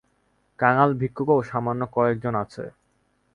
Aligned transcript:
কাঙাল-ভিক্ষুকও 0.59 1.37
সামান্য 1.43 1.81
কয়েকজন 1.93 2.33
আছে। 2.35 2.63